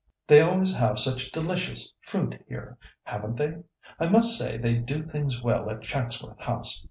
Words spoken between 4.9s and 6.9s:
things well at Chatsworth House.